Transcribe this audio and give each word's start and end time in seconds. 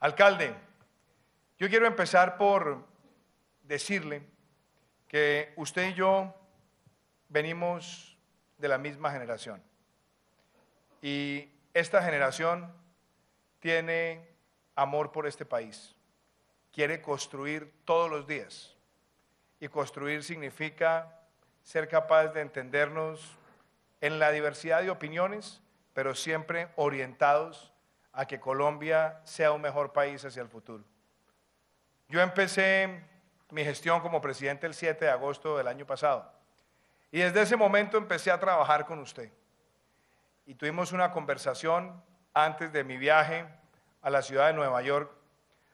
Alcalde, 0.00 0.54
yo 1.58 1.68
quiero 1.68 1.86
empezar 1.86 2.36
por 2.36 2.86
decirle 3.62 4.22
que 5.08 5.52
usted 5.56 5.88
y 5.88 5.94
yo 5.94 6.32
venimos 7.28 8.16
de 8.58 8.68
la 8.68 8.78
misma 8.78 9.10
generación. 9.10 9.60
Y 11.02 11.48
esta 11.74 12.00
generación 12.02 12.72
tiene 13.58 14.28
amor 14.76 15.10
por 15.10 15.26
este 15.26 15.44
país. 15.44 15.96
Quiere 16.72 17.02
construir 17.02 17.72
todos 17.84 18.08
los 18.08 18.26
días. 18.26 18.76
Y 19.58 19.66
construir 19.66 20.22
significa 20.22 21.22
ser 21.64 21.88
capaz 21.88 22.28
de 22.28 22.42
entendernos 22.42 23.36
en 24.00 24.20
la 24.20 24.30
diversidad 24.30 24.82
de 24.82 24.90
opiniones, 24.90 25.60
pero 25.92 26.14
siempre 26.14 26.68
orientados 26.76 27.72
a 28.12 28.26
que 28.26 28.40
Colombia 28.40 29.20
sea 29.24 29.52
un 29.52 29.60
mejor 29.60 29.92
país 29.92 30.24
hacia 30.24 30.42
el 30.42 30.48
futuro. 30.48 30.84
Yo 32.08 32.20
empecé 32.20 33.04
mi 33.50 33.64
gestión 33.64 34.00
como 34.00 34.20
presidente 34.20 34.66
el 34.66 34.74
7 34.74 35.04
de 35.04 35.10
agosto 35.10 35.56
del 35.56 35.68
año 35.68 35.86
pasado 35.86 36.32
y 37.10 37.20
desde 37.20 37.42
ese 37.42 37.56
momento 37.56 37.96
empecé 37.96 38.30
a 38.30 38.40
trabajar 38.40 38.86
con 38.86 38.98
usted. 38.98 39.30
Y 40.46 40.54
tuvimos 40.54 40.92
una 40.92 41.10
conversación 41.10 42.02
antes 42.34 42.72
de 42.72 42.84
mi 42.84 42.96
viaje 42.96 43.46
a 44.02 44.10
la 44.10 44.22
ciudad 44.22 44.48
de 44.48 44.54
Nueva 44.54 44.80
York, 44.82 45.10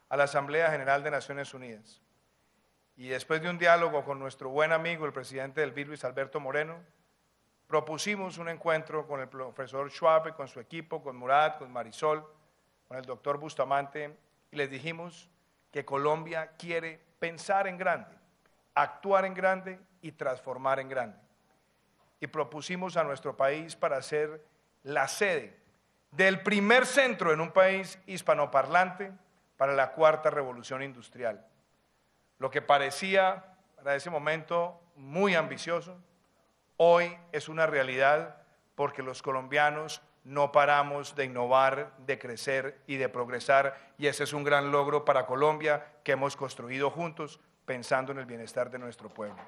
a 0.09 0.17
la 0.17 0.25
Asamblea 0.25 0.71
General 0.71 1.03
de 1.03 1.11
Naciones 1.11 1.55
Unidas. 1.55 2.01
Y 2.97 3.09
después 3.09 3.43
de 3.43 3.51
un 3.51 3.59
diálogo 3.59 4.05
con 4.05 4.19
nuestro 4.19 4.51
buen 4.51 4.73
amigo, 4.73 5.07
el 5.07 5.13
presidente 5.13 5.61
del 5.61 5.73
BID, 5.73 5.89
Luis 5.89 6.05
Alberto 6.05 6.39
Moreno, 6.39 6.77
propusimos 7.67 8.39
un 8.39 8.49
encuentro 8.49 9.07
con 9.07 9.21
el 9.21 9.29
profesor 9.29 9.91
Schwab, 9.91 10.35
con 10.35 10.49
su 10.49 10.61
equipo, 10.61 11.03
con 11.03 11.17
Murad, 11.17 11.59
con 11.59 11.73
Marisol, 11.73 12.25
con 12.87 12.97
el 12.97 13.05
doctor 13.05 13.39
Bustamante, 13.39 14.17
y 14.51 14.57
les 14.57 14.71
dijimos 14.71 15.29
que 15.71 15.85
Colombia 15.85 16.53
quiere 16.59 17.01
pensar 17.19 17.67
en 17.67 17.77
grande, 17.77 18.15
actuar 18.75 19.25
en 19.25 19.35
grande 19.35 19.81
y 20.03 20.13
transformar 20.13 20.79
en 20.79 20.89
grande. 20.89 21.19
Y 22.21 22.27
propusimos 22.27 22.97
a 22.97 23.05
nuestro 23.05 23.37
país 23.37 23.75
para 23.75 24.01
ser 24.03 24.45
la 24.83 25.09
sede 25.09 25.59
del 26.13 26.43
primer 26.43 26.87
centro 26.87 27.33
en 27.33 27.41
un 27.41 27.51
país 27.51 27.99
hispanoparlante 28.07 29.13
para 29.57 29.73
la 29.73 29.93
cuarta 29.93 30.31
revolución 30.31 30.83
industrial. 30.83 31.45
Lo 32.39 32.51
que 32.51 32.63
parecía 32.63 33.57
para 33.77 33.97
ese 33.97 34.11
momento 34.11 34.81
muy 34.97 35.35
ambicioso, 35.35 35.97
hoy 36.77 37.17
es 37.33 37.49
una 37.49 37.67
realidad 37.67 38.37
porque 38.75 39.03
los 39.03 39.23
colombianos 39.23 40.03
no 40.25 40.53
paramos 40.53 41.15
de 41.15 41.27
innovar, 41.27 41.93
de 41.99 42.19
crecer 42.19 42.81
y 42.87 42.97
de 42.97 43.09
progresar 43.09 43.77
y 43.99 44.07
ese 44.07 44.25
es 44.25 44.33
un 44.33 44.43
gran 44.43 44.73
logro 44.73 45.05
para 45.05 45.27
Colombia 45.27 45.87
que 46.03 46.13
hemos 46.13 46.37
construido 46.37 46.91
juntos 46.91 47.41
pensando 47.67 48.13
en 48.13 48.19
el 48.19 48.27
bienestar 48.27 48.71
de 48.71 48.79
nuestro 48.79 49.09
pueblo. 49.09 49.43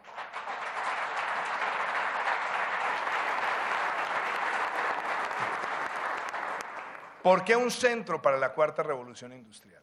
¿Por 7.22 7.42
qué 7.42 7.56
un 7.56 7.72
centro 7.72 8.22
para 8.22 8.36
la 8.36 8.52
cuarta 8.52 8.84
revolución 8.84 9.33
industrial? 9.33 9.83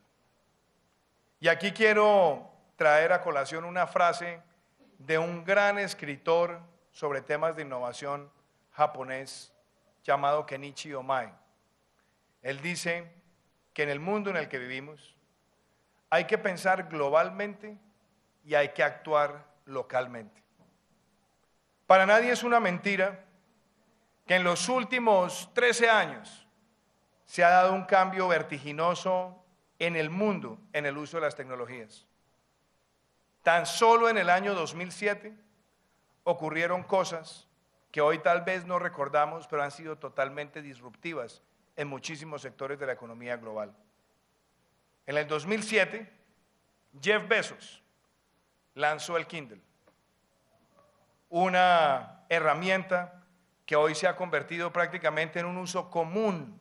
Y 1.41 1.49
aquí 1.49 1.73
quiero 1.73 2.49
traer 2.77 3.11
a 3.11 3.21
colación 3.21 3.65
una 3.65 3.85
frase 3.85 4.41
de 4.97 5.17
un 5.17 5.43
gran 5.43 5.77
escritor 5.77 6.61
sobre 6.93 7.21
temas 7.21 7.55
de 7.55 7.63
innovación 7.63 8.31
japonés 8.71 9.51
llamado 10.03 10.45
Kenichi 10.45 10.93
Omae. 10.93 11.33
Él 12.41 12.61
dice 12.61 13.11
que 13.73 13.83
en 13.83 13.89
el 13.89 13.99
mundo 13.99 14.29
en 14.29 14.37
el 14.37 14.47
que 14.47 14.59
vivimos 14.59 15.17
hay 16.09 16.25
que 16.25 16.37
pensar 16.37 16.87
globalmente 16.89 17.77
y 18.45 18.53
hay 18.53 18.69
que 18.69 18.83
actuar 18.83 19.45
localmente. 19.65 20.43
Para 21.87 22.05
nadie 22.05 22.31
es 22.31 22.43
una 22.43 22.59
mentira 22.59 23.25
que 24.27 24.35
en 24.35 24.43
los 24.43 24.69
últimos 24.69 25.49
13 25.53 25.89
años 25.89 26.47
se 27.25 27.43
ha 27.43 27.49
dado 27.49 27.73
un 27.73 27.85
cambio 27.85 28.27
vertiginoso 28.27 29.43
en 29.79 29.95
el 29.95 30.09
mundo 30.09 30.59
en 30.71 30.85
el 30.85 30.97
uso 30.97 31.17
de 31.17 31.21
las 31.21 31.35
tecnologías. 31.35 32.05
Tan 33.41 33.65
solo 33.65 34.07
en 34.09 34.17
el 34.17 34.29
año 34.29 34.53
2007 34.53 35.35
ocurrieron 36.23 36.83
cosas 36.83 37.47
que 37.91 38.01
hoy 38.01 38.19
tal 38.19 38.41
vez 38.41 38.65
no 38.65 38.79
recordamos, 38.79 39.47
pero 39.47 39.63
han 39.63 39.71
sido 39.71 39.97
totalmente 39.97 40.61
disruptivas 40.61 41.41
en 41.75 41.87
muchísimos 41.87 42.41
sectores 42.41 42.79
de 42.79 42.85
la 42.85 42.93
economía 42.93 43.37
global. 43.37 43.75
En 45.05 45.17
el 45.17 45.27
2007, 45.27 46.11
Jeff 47.01 47.27
Bezos 47.27 47.83
lanzó 48.73 49.17
el 49.17 49.27
Kindle, 49.27 49.61
una 51.29 52.25
herramienta 52.29 53.23
que 53.65 53.75
hoy 53.75 53.95
se 53.95 54.07
ha 54.07 54.15
convertido 54.15 54.71
prácticamente 54.71 55.39
en 55.39 55.45
un 55.45 55.57
uso 55.57 55.89
común 55.89 56.59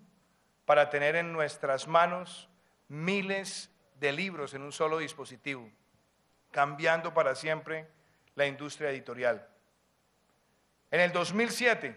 para 0.64 0.90
tener 0.90 1.16
en 1.16 1.32
nuestras 1.32 1.88
manos 1.88 2.48
miles 2.88 3.70
de 3.98 4.12
libros 4.12 4.54
en 4.54 4.62
un 4.62 4.72
solo 4.72 4.98
dispositivo, 4.98 5.70
cambiando 6.50 7.14
para 7.14 7.34
siempre 7.34 7.88
la 8.34 8.46
industria 8.46 8.90
editorial. 8.90 9.48
En 10.92 11.00
el 11.00 11.10
2007, 11.10 11.96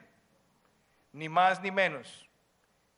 ni 1.13 1.29
más 1.29 1.61
ni 1.61 1.69
menos 1.69 2.27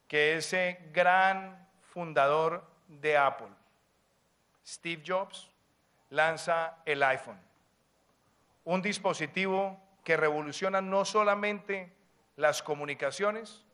que 0.07 0.37
ese 0.37 0.79
gran 0.93 1.67
fundador 1.81 2.63
de 2.87 3.17
Apple, 3.17 3.49
Steve 4.65 5.03
Jobs, 5.05 5.49
lanza 6.09 6.77
el 6.85 7.03
iPhone, 7.03 7.39
un 8.63 8.81
dispositivo 8.81 9.77
que 10.05 10.15
revoluciona 10.15 10.79
no 10.79 11.03
solamente 11.03 11.91
las 12.35 12.63
comunicaciones, 12.63 13.65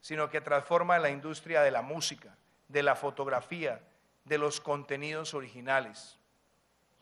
sino 0.00 0.30
que 0.30 0.40
transforma 0.40 0.98
la 0.98 1.10
industria 1.10 1.62
de 1.62 1.70
la 1.70 1.82
música, 1.82 2.36
de 2.66 2.82
la 2.82 2.96
fotografía, 2.96 3.80
de 4.24 4.38
los 4.38 4.60
contenidos 4.60 5.34
originales 5.34 6.18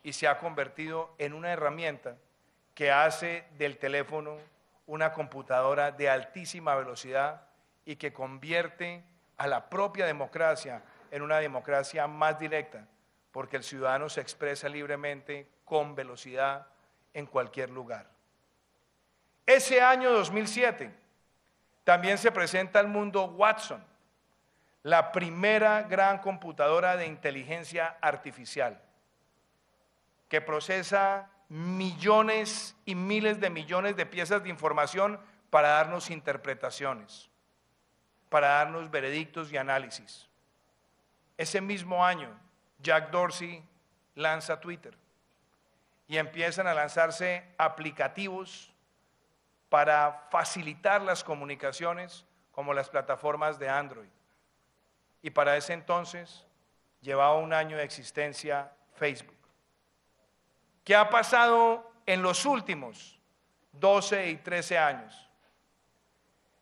y 0.03 0.13
se 0.13 0.29
ha 0.29 0.39
convertido 0.39 1.15
en 1.19 1.35
una 1.35 1.53
herramienta 1.53 2.17
que 2.75 2.91
hace 2.91 3.45
del 3.59 3.79
teléfono 3.79 4.39
una 4.87 5.13
computadora 5.13 5.91
de 5.91 6.09
altísima 6.09 6.75
velocidad 6.75 7.43
y 7.85 7.97
que 7.97 8.13
convierte 8.13 9.05
a 9.37 9.47
la 9.47 9.69
propia 9.69 10.07
democracia 10.07 10.83
en 11.11 11.23
una 11.23 11.39
democracia 11.39 12.07
más 12.07 12.39
directa, 12.39 12.87
porque 13.33 13.57
el 13.57 13.63
ciudadano 13.63 14.09
se 14.09 14.21
expresa 14.21 14.69
libremente 14.69 15.49
con 15.65 15.95
velocidad 15.95 16.67
en 17.13 17.27
cualquier 17.27 17.71
lugar. 17.71 18.09
Ese 19.45 19.81
año 19.81 20.11
2007 20.13 20.93
también 21.85 22.19
se 22.19 22.33
presenta 22.33 22.81
al 22.81 22.89
mundo 22.89 23.27
Watson, 23.27 23.85
la 24.83 25.13
primera 25.13 25.83
gran 25.83 26.19
computadora 26.19 26.97
de 26.97 27.07
inteligencia 27.07 27.97
artificial, 28.01 28.81
que 30.29 30.41
procesa 30.41 31.31
millones 31.49 32.77
y 32.85 32.95
miles 32.95 33.41
de 33.41 33.51
millones 33.51 33.97
de 33.97 34.07
piezas 34.07 34.43
de 34.43 34.49
información 34.49 35.21
para 35.51 35.69
darnos 35.69 36.11
interpretaciones, 36.11 37.31
para 38.29 38.49
darnos 38.49 38.91
veredictos 38.91 39.53
y 39.53 39.57
análisis. 39.57 40.29
Ese 41.37 41.61
mismo 41.61 42.05
año, 42.05 42.29
Jack 42.81 43.11
Dorsey 43.11 43.63
lanza 44.15 44.61
Twitter 44.61 44.97
y 46.09 46.17
empiezan 46.17 46.67
a 46.67 46.75
lanzarse 46.75 47.45
aplicativos 47.59 48.73
para 49.69 50.27
facilitar 50.31 51.03
las 51.03 51.25
comunicaciones 51.25 52.25
como 52.53 52.73
las 52.73 52.89
plataformas 52.89 53.59
de 53.59 53.69
Android. 53.69 54.09
Y 55.23 55.31
para 55.31 55.57
ese 55.57 55.73
entonces 55.73 56.47
llevaba 57.01 57.35
un 57.35 57.53
año 57.53 57.77
de 57.77 57.85
existencia 57.85 58.73
Facebook. 58.95 59.36
¿Qué 60.87 60.95
ha 60.95 61.11
pasado 61.11 61.91
en 62.07 62.23
los 62.23 62.47
últimos 62.47 63.19
12 63.73 64.31
y 64.31 64.37
13 64.37 64.79
años? 64.79 65.29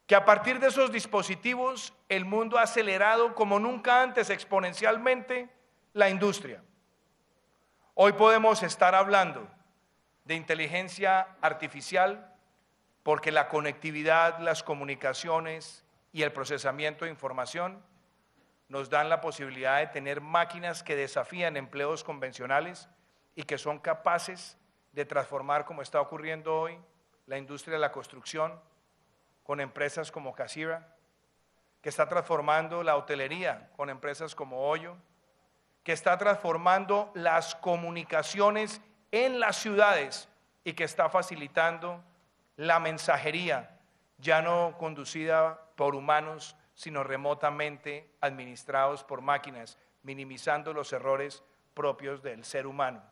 Que 0.06 0.16
a 0.16 0.24
partir 0.24 0.58
de 0.60 0.68
esos 0.68 0.90
dispositivos 0.90 1.92
el 2.08 2.24
mundo 2.24 2.56
ha 2.56 2.62
acelerado 2.62 3.34
como 3.34 3.58
nunca 3.58 4.00
antes 4.00 4.30
exponencialmente 4.30 5.50
la 5.92 6.08
industria. 6.08 6.62
Hoy 7.92 8.14
podemos 8.14 8.62
estar 8.62 8.94
hablando 8.94 9.46
de 10.24 10.36
inteligencia 10.36 11.28
artificial 11.42 12.34
porque 13.02 13.30
la 13.30 13.48
conectividad, 13.48 14.38
las 14.38 14.62
comunicaciones 14.62 15.84
y 16.14 16.22
el 16.22 16.32
procesamiento 16.32 17.04
de 17.04 17.10
información 17.10 17.84
nos 18.68 18.88
dan 18.88 19.10
la 19.10 19.20
posibilidad 19.20 19.80
de 19.80 19.88
tener 19.88 20.22
máquinas 20.22 20.82
que 20.82 20.96
desafían 20.96 21.58
empleos 21.58 22.02
convencionales 22.02 22.88
y 23.34 23.42
que 23.42 23.58
son 23.58 23.78
capaces 23.78 24.56
de 24.92 25.04
transformar, 25.04 25.64
como 25.64 25.82
está 25.82 26.00
ocurriendo 26.00 26.54
hoy, 26.54 26.78
la 27.26 27.38
industria 27.38 27.74
de 27.74 27.80
la 27.80 27.92
construcción 27.92 28.60
con 29.42 29.60
empresas 29.60 30.10
como 30.10 30.34
Casira, 30.34 30.94
que 31.80 31.88
está 31.88 32.08
transformando 32.08 32.82
la 32.82 32.96
hotelería 32.96 33.70
con 33.76 33.90
empresas 33.90 34.34
como 34.34 34.68
Hoyo, 34.68 34.96
que 35.82 35.92
está 35.92 36.16
transformando 36.16 37.10
las 37.14 37.54
comunicaciones 37.54 38.80
en 39.12 39.38
las 39.38 39.56
ciudades 39.56 40.28
y 40.64 40.72
que 40.72 40.84
está 40.84 41.10
facilitando 41.10 42.02
la 42.56 42.80
mensajería, 42.80 43.78
ya 44.18 44.40
no 44.40 44.76
conducida 44.78 45.60
por 45.76 45.94
humanos, 45.94 46.56
sino 46.74 47.04
remotamente 47.04 48.10
administrados 48.20 49.04
por 49.04 49.20
máquinas, 49.20 49.76
minimizando 50.02 50.72
los 50.72 50.92
errores 50.92 51.42
propios 51.74 52.22
del 52.22 52.44
ser 52.44 52.66
humano. 52.66 53.02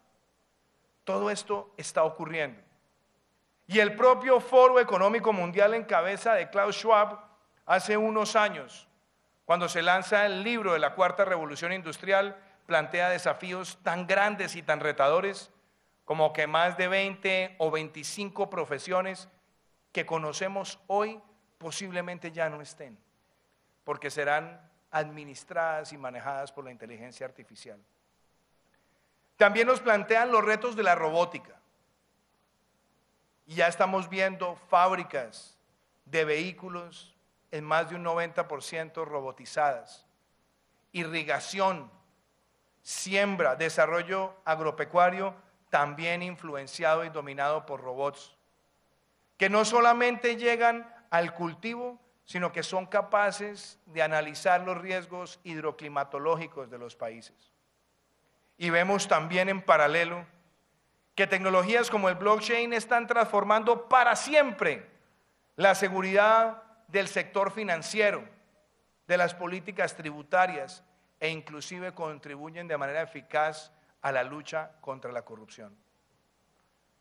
Todo 1.05 1.31
esto 1.31 1.73
está 1.77 2.05
ocurriendo. 2.05 2.61
Y 3.67 3.81
el 3.81 3.97
propio 3.97 4.41
Foro 4.41 4.81
Económico 4.81 5.33
Mundial 5.33 5.75
en 5.75 5.85
cabeza 5.85 6.35
de 6.35 6.51
Klaus 6.51 6.77
Schwab 6.77 7.19
hace 7.67 7.97
unos 7.97 8.37
años, 8.37 8.89
cuando 9.45 9.69
se 9.69 9.83
lanza 9.83 10.27
el 10.27 10.43
libro 10.43 10.73
de 10.73 10.79
la 10.79 10.95
Cuarta 10.95 11.25
Revolución 11.25 11.73
Industrial, 11.73 12.37
plantea 12.67 13.09
desafíos 13.09 13.79
tan 13.83 14.07
grandes 14.07 14.57
y 14.57 14.63
tan 14.63 14.81
retadores 14.81 15.51
como 16.05 16.33
que 16.33 16.47
más 16.47 16.77
de 16.77 16.89
20 16.89 17.57
o 17.59 17.71
25 17.71 18.51
profesiones 18.51 19.29
que 19.93 20.07
conocemos 20.07 20.79
hoy 20.87 21.21
posiblemente 21.59 22.33
ya 22.33 22.49
no 22.49 22.61
estén, 22.61 22.99
porque 23.85 24.11
serán 24.11 24.61
administradas 24.91 25.93
y 25.93 25.99
manejadas 25.99 26.53
por 26.53 26.65
la 26.65 26.73
inteligencia 26.73 27.27
artificial. 27.27 27.79
También 29.43 29.67
nos 29.67 29.81
plantean 29.81 30.31
los 30.31 30.45
retos 30.45 30.77
de 30.77 30.85
la 30.85 30.95
robótica. 30.95 31.59
Y 33.45 33.57
ya 33.57 33.67
estamos 33.67 34.09
viendo 34.09 34.55
fábricas 34.55 35.59
de 36.05 36.25
vehículos 36.25 37.17
en 37.51 37.65
más 37.65 37.91
de 37.91 37.97
un 37.97 38.05
90% 38.05 39.05
robotizadas. 39.05 40.07
Irrigación, 40.93 41.91
siembra, 42.83 43.57
desarrollo 43.57 44.33
agropecuario 44.45 45.35
también 45.71 46.23
influenciado 46.23 47.05
y 47.05 47.09
dominado 47.09 47.67
por 47.67 47.81
robots, 47.81 48.37
que 49.39 49.51
no 49.51 49.65
solamente 49.65 50.37
llegan 50.37 50.89
al 51.11 51.35
cultivo, 51.35 51.99
sino 52.27 52.53
que 52.53 52.63
son 52.63 52.87
capaces 52.87 53.81
de 53.87 54.03
analizar 54.03 54.61
los 54.61 54.79
riesgos 54.79 55.41
hidroclimatológicos 55.43 56.71
de 56.71 56.79
los 56.79 56.95
países. 56.95 57.53
Y 58.57 58.71
vemos 58.71 59.09
también 59.09 59.49
en 59.49 59.63
paralelo 59.63 60.27
que 61.15 61.27
tecnologías 61.27 61.91
como 61.91 62.09
el 62.09 62.15
blockchain 62.15 62.73
están 62.73 63.07
transformando 63.07 63.89
para 63.89 64.17
siempre 64.17 64.91
la 65.57 65.75
seguridad 65.75 66.63
del 66.89 67.09
sector 67.09 67.51
financiero, 67.51 68.25
de 69.07 69.17
las 69.17 69.35
políticas 69.35 69.97
tributarias 69.97 70.85
e 71.21 71.29
inclusive 71.29 71.95
contribuyen 71.95 72.67
de 72.67 72.79
manera 72.79 73.03
eficaz 73.03 73.73
a 74.01 74.11
la 74.11 74.25
lucha 74.25 74.73
contra 74.81 75.13
la 75.13 75.25
corrupción. 75.25 75.77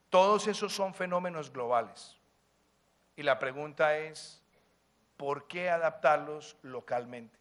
Todos 0.09 0.47
esos 0.47 0.73
son 0.73 0.93
fenómenos 0.93 1.51
globales. 1.51 2.17
Y 3.15 3.23
la 3.23 3.39
pregunta 3.39 3.97
es, 3.97 4.41
¿por 5.17 5.47
qué 5.47 5.69
adaptarlos 5.69 6.57
localmente? 6.61 7.40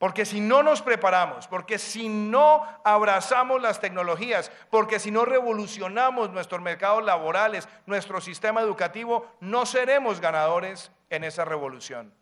Porque 0.00 0.24
si 0.24 0.40
no 0.40 0.62
nos 0.62 0.80
preparamos, 0.80 1.46
porque 1.46 1.78
si 1.78 2.08
no 2.08 2.66
abrazamos 2.84 3.60
las 3.60 3.80
tecnologías, 3.80 4.50
porque 4.70 4.98
si 4.98 5.10
no 5.10 5.26
revolucionamos 5.26 6.30
nuestros 6.30 6.62
mercados 6.62 7.04
laborales, 7.04 7.68
nuestro 7.84 8.18
sistema 8.22 8.62
educativo, 8.62 9.30
no 9.40 9.66
seremos 9.66 10.18
ganadores 10.18 10.90
en 11.10 11.22
esa 11.22 11.44
revolución. 11.44 12.14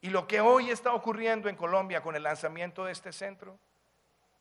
Y 0.00 0.08
lo 0.08 0.26
que 0.26 0.40
hoy 0.40 0.70
está 0.70 0.94
ocurriendo 0.94 1.50
en 1.50 1.56
Colombia 1.56 2.00
con 2.00 2.16
el 2.16 2.22
lanzamiento 2.22 2.86
de 2.86 2.92
este 2.92 3.12
centro 3.12 3.58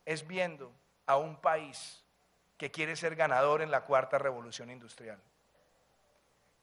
es 0.05 0.25
viendo 0.25 0.71
a 1.05 1.17
un 1.17 1.35
país 1.35 2.01
que 2.57 2.71
quiere 2.71 2.95
ser 2.95 3.13
ganador 3.13 3.61
en 3.61 3.71
la 3.71 3.81
cuarta 3.81 4.17
revolución 4.17 4.71
industrial 4.71 5.19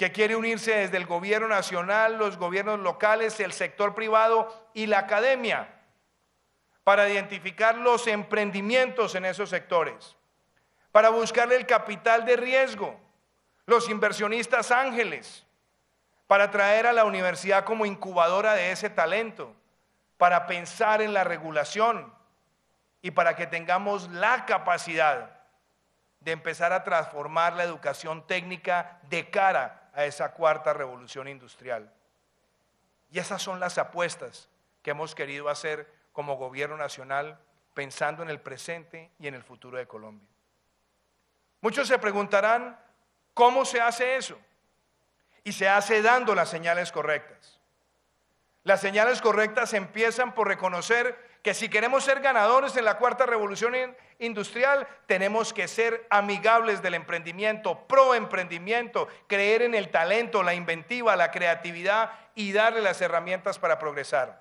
que 0.02 0.10
quiere 0.10 0.34
unirse 0.34 0.74
desde 0.74 0.96
el 0.96 1.06
gobierno 1.06 1.46
nacional, 1.46 2.18
los 2.18 2.36
gobiernos 2.36 2.80
locales, 2.80 3.38
el 3.38 3.52
sector 3.52 3.94
privado 3.94 4.68
y 4.74 4.86
la 4.86 4.98
academia 4.98 5.72
para 6.82 7.08
identificar 7.08 7.76
los 7.76 8.08
emprendimientos 8.08 9.14
en 9.14 9.26
esos 9.26 9.48
sectores, 9.48 10.16
para 10.90 11.10
buscarle 11.10 11.54
el 11.54 11.66
capital 11.66 12.24
de 12.24 12.34
riesgo, 12.34 12.98
los 13.64 13.88
inversionistas 13.88 14.72
ángeles, 14.72 15.46
para 16.26 16.50
traer 16.50 16.88
a 16.88 16.92
la 16.92 17.04
universidad 17.04 17.64
como 17.64 17.86
incubadora 17.86 18.54
de 18.54 18.72
ese 18.72 18.90
talento, 18.90 19.54
para 20.16 20.48
pensar 20.48 21.00
en 21.00 21.14
la 21.14 21.22
regulación 21.22 22.12
y 23.02 23.12
para 23.12 23.36
que 23.36 23.46
tengamos 23.46 24.10
la 24.10 24.46
capacidad 24.46 25.30
de 26.18 26.32
empezar 26.32 26.72
a 26.72 26.82
transformar 26.82 27.52
la 27.52 27.62
educación 27.62 28.26
técnica 28.26 28.98
de 29.08 29.30
cara 29.30 29.78
a 29.92 30.04
esa 30.04 30.32
cuarta 30.32 30.72
revolución 30.72 31.28
industrial. 31.28 31.92
Y 33.10 33.18
esas 33.18 33.42
son 33.42 33.60
las 33.60 33.78
apuestas 33.78 34.48
que 34.82 34.90
hemos 34.90 35.14
querido 35.14 35.48
hacer 35.48 35.92
como 36.12 36.36
gobierno 36.36 36.76
nacional 36.76 37.38
pensando 37.74 38.22
en 38.22 38.30
el 38.30 38.40
presente 38.40 39.10
y 39.18 39.28
en 39.28 39.34
el 39.34 39.42
futuro 39.42 39.78
de 39.78 39.86
Colombia. 39.86 40.28
Muchos 41.60 41.88
se 41.88 41.98
preguntarán, 41.98 42.78
¿cómo 43.34 43.64
se 43.64 43.80
hace 43.80 44.16
eso? 44.16 44.38
Y 45.44 45.52
se 45.52 45.68
hace 45.68 46.02
dando 46.02 46.34
las 46.34 46.48
señales 46.48 46.92
correctas. 46.92 47.60
Las 48.64 48.80
señales 48.80 49.20
correctas 49.20 49.72
empiezan 49.74 50.34
por 50.34 50.48
reconocer 50.48 51.31
que 51.42 51.54
si 51.54 51.68
queremos 51.68 52.04
ser 52.04 52.20
ganadores 52.20 52.76
en 52.76 52.84
la 52.84 52.98
cuarta 52.98 53.26
revolución 53.26 53.74
industrial, 54.20 54.86
tenemos 55.06 55.52
que 55.52 55.66
ser 55.66 56.06
amigables 56.08 56.80
del 56.80 56.94
emprendimiento, 56.94 57.86
pro 57.88 58.14
emprendimiento, 58.14 59.08
creer 59.26 59.62
en 59.62 59.74
el 59.74 59.90
talento, 59.90 60.44
la 60.44 60.54
inventiva, 60.54 61.16
la 61.16 61.32
creatividad 61.32 62.12
y 62.36 62.52
darle 62.52 62.80
las 62.80 63.00
herramientas 63.00 63.58
para 63.58 63.80
progresar. 63.80 64.40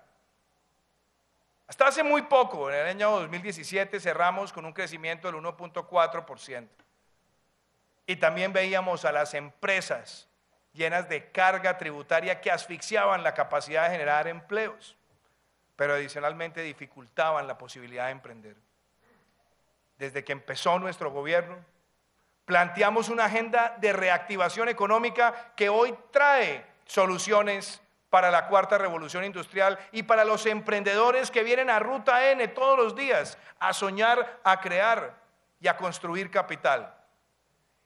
Hasta 1.68 1.88
hace 1.88 2.04
muy 2.04 2.22
poco, 2.24 2.70
en 2.70 2.76
el 2.76 2.88
año 2.88 3.10
2017, 3.20 4.00
cerramos 4.00 4.54
con 4.54 4.66
un 4.66 4.74
crecimiento 4.74 5.32
del 5.32 5.42
1.4%. 5.42 6.68
Y 8.06 8.16
también 8.18 8.54
veíamos 8.54 9.06
a 9.06 9.12
las 9.12 9.34
empresas 9.34 10.28
llenas 10.74 11.10
de 11.10 11.32
carga 11.32 11.78
tributaria 11.80 12.42
que 12.42 12.52
asfixiaban 12.52 13.24
la 13.24 13.34
capacidad 13.34 13.86
de 13.86 13.92
generar 13.92 14.28
empleos 14.28 14.98
pero 15.76 15.94
adicionalmente 15.94 16.62
dificultaban 16.62 17.48
la 17.48 17.58
posibilidad 17.58 18.06
de 18.06 18.12
emprender. 18.12 18.56
Desde 19.98 20.24
que 20.24 20.32
empezó 20.32 20.80
nuestro 20.80 21.12
gobierno, 21.12 21.58
planteamos 22.46 23.10
una 23.10 23.26
agenda 23.26 23.78
de 23.80 23.94
reactivación 23.94 24.70
económica 24.70 25.54
que 25.56 25.70
hoy 25.70 25.96
trae 26.12 26.66
soluciones 26.86 27.82
para 28.10 28.30
la 28.30 28.48
cuarta 28.48 28.78
revolución 28.78 29.24
industrial 29.24 29.80
y 29.92 30.04
para 30.04 30.26
los 30.26 30.46
emprendedores 30.46 31.32
que 31.32 31.44
vienen 31.44 31.70
a 31.70 31.80
Ruta 31.80 32.30
N 32.32 32.46
todos 32.50 32.78
los 32.78 32.96
días 32.96 33.38
a 33.60 33.72
soñar, 33.74 34.40
a 34.44 34.60
crear 34.60 35.16
y 35.62 35.68
a 35.68 35.78
construir 35.78 36.30
capital. 36.30 36.94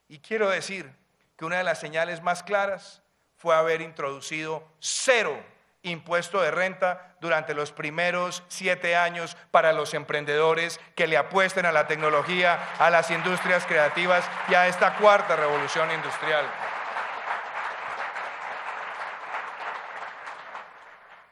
Y 0.08 0.20
quiero 0.20 0.50
decir 0.50 0.92
que 1.38 1.46
una 1.46 1.58
de 1.58 1.64
las 1.64 1.80
señales 1.80 2.24
más 2.24 2.42
claras 2.42 3.04
fue 3.38 3.56
haber 3.56 3.82
introducido 3.82 4.68
cero 4.80 5.38
impuesto 5.86 6.42
de 6.42 6.52
renta 6.52 7.16
durante 7.22 7.54
los 7.54 7.72
primeros 7.72 8.44
siete 8.48 8.96
años 8.96 9.38
para 9.52 9.74
los 9.74 9.94
emprendedores 9.94 10.80
que 10.96 11.08
le 11.08 11.18
apuesten 11.18 11.66
a 11.66 11.72
la 11.72 11.88
tecnología, 11.88 12.60
a 12.80 12.90
las 12.90 13.10
industrias 13.12 13.66
creativas 13.66 14.26
y 14.50 14.56
a 14.56 14.68
esta 14.68 14.98
cuarta 14.98 15.36
revolución 15.36 15.92
industrial. 15.92 16.46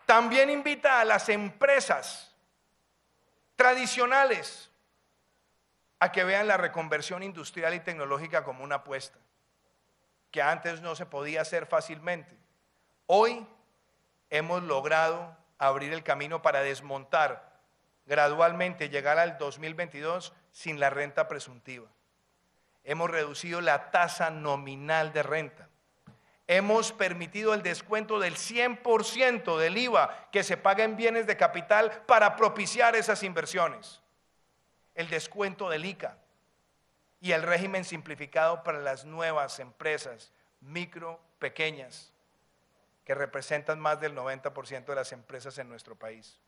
También 0.06 0.50
invita 0.50 1.00
a 1.00 1.06
las 1.06 1.30
empresas 1.30 2.36
tradicionales 3.56 4.70
a 6.00 6.12
que 6.12 6.24
vean 6.24 6.48
la 6.48 6.58
reconversión 6.58 7.24
industrial 7.24 7.74
y 7.74 7.80
tecnológica 7.80 8.44
como 8.44 8.64
una 8.64 8.76
apuesta, 8.76 9.18
que 10.32 10.42
antes 10.42 10.82
no 10.82 10.96
se 10.96 11.06
podía 11.06 11.42
hacer 11.42 11.66
fácilmente. 11.66 12.38
Hoy 13.06 13.48
hemos 14.34 14.64
logrado 14.64 15.38
abrir 15.60 15.94
el 15.94 16.02
camino 16.02 16.42
para 16.42 16.62
desmontar 16.64 17.54
gradualmente, 18.08 18.90
llegar 18.90 19.20
al 19.20 19.38
2022 19.38 20.34
sin 20.52 20.80
la 20.80 20.90
renta 20.90 21.28
presuntiva. 21.28 21.88
Hemos 22.84 23.12
reducido 23.12 23.62
la 23.62 23.92
tasa 23.92 24.32
nominal 24.32 25.14
de 25.14 25.22
renta. 25.22 25.70
Hemos 26.48 26.92
permitido 26.92 27.54
el 27.54 27.62
descuento 27.62 28.20
del 28.20 28.34
100% 28.34 29.56
del 29.60 29.78
IVA 29.78 30.28
que 30.32 30.44
se 30.44 30.58
paga 30.58 30.84
en 30.84 30.98
bienes 30.98 31.28
de 31.28 31.38
capital 31.38 31.92
para 32.08 32.36
propiciar 32.36 32.96
esas 32.96 33.22
inversiones. 33.22 34.02
El 34.96 35.10
descuento 35.10 35.70
del 35.70 35.86
ICA 35.86 36.18
y 37.22 37.34
el 37.34 37.44
régimen 37.44 37.86
simplificado 37.86 38.64
para 38.64 38.80
las 38.80 39.06
nuevas 39.06 39.60
empresas, 39.60 40.34
micro, 40.60 41.22
pequeñas 41.38 42.13
que 43.04 43.16
representan 43.16 43.80
más 43.80 44.00
del 44.00 44.16
90% 44.16 44.86
de 44.86 44.96
las 44.96 45.12
empresas 45.12 45.58
en 45.58 45.70
nuestro 45.70 45.96
país. 45.96 46.40